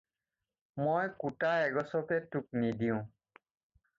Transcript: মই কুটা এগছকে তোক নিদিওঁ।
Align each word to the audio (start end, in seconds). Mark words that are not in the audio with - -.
মই 0.83 1.05
কুটা 1.21 1.51
এগছকে 1.67 2.17
তোক 2.31 2.45
নিদিওঁ। 2.61 3.01